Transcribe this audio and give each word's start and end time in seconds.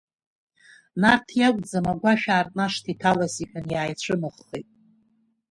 Нарҭ 1.01 1.27
иакәӡам 1.39 1.85
агәашә 1.91 2.27
аартны 2.29 2.61
ашҭа 2.65 2.89
иҭалаз,— 2.93 3.33
иҳәан, 3.43 3.65
иааицәымыӷхеит. 3.73 4.67